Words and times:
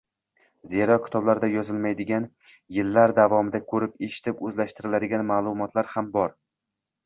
Zero, 0.69 0.95
kitoblarda 1.03 1.49
yozilmaydigan, 1.55 2.25
yillar 2.79 3.15
davomida 3.21 3.63
ko‘rib-eshitib 3.75 4.45
o‘zlashtiriladigan 4.51 5.29
maʼlumotlar 5.33 5.95
ham 5.97 6.13
bor. 6.21 6.39